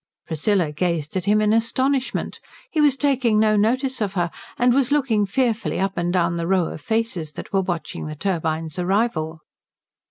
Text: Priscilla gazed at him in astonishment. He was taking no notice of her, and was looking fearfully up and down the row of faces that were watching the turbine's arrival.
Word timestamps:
Priscilla 0.25 0.71
gazed 0.71 1.15
at 1.15 1.25
him 1.25 1.39
in 1.41 1.53
astonishment. 1.53 2.39
He 2.71 2.81
was 2.81 2.97
taking 2.97 3.39
no 3.39 3.55
notice 3.55 4.01
of 4.01 4.13
her, 4.15 4.31
and 4.57 4.73
was 4.73 4.91
looking 4.91 5.27
fearfully 5.27 5.79
up 5.79 5.95
and 5.95 6.11
down 6.11 6.37
the 6.37 6.47
row 6.47 6.69
of 6.69 6.81
faces 6.81 7.33
that 7.33 7.53
were 7.53 7.61
watching 7.61 8.07
the 8.07 8.15
turbine's 8.15 8.79
arrival. 8.79 9.41